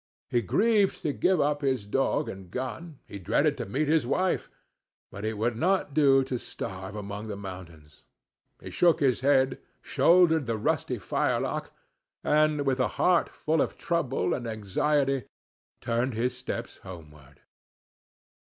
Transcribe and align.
He 0.31 0.41
grieved 0.41 1.03
to 1.03 1.13
give 1.13 1.39
up 1.39 1.61
his 1.61 1.85
dog 1.85 2.27
and 2.27 2.49
gun; 2.49 2.97
he 3.05 3.19
dreaded 3.19 3.55
to 3.57 3.67
meet 3.67 3.87
his 3.87 4.07
wife; 4.07 4.49
but 5.11 5.23
it 5.23 5.37
would 5.37 5.55
not 5.55 5.93
do 5.93 6.23
to 6.23 6.39
starve 6.39 6.95
among 6.95 7.27
the 7.27 7.37
mountains. 7.37 8.01
He 8.59 8.71
shook 8.71 8.99
his 8.99 9.19
head, 9.19 9.59
shouldered 9.79 10.47
the 10.47 10.57
rusty 10.57 10.97
firelock, 10.97 11.71
and, 12.23 12.65
with 12.65 12.79
a 12.79 12.87
heart 12.97 13.29
full 13.29 13.61
of 13.61 13.77
trouble 13.77 14.33
and 14.33 14.47
anxiety, 14.47 15.25
turned 15.81 16.15
his 16.15 16.35
steps 16.35 16.77
homeward. 16.77 17.41